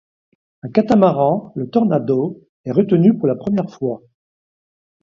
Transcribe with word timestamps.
Un 0.63 0.69
catamaran, 0.69 1.51
le 1.55 1.69
Tornado, 1.69 2.41
est 2.65 2.71
retenu 2.71 3.15
pour 3.15 3.27
la 3.27 3.35
première 3.35 3.69
fois. 3.69 4.01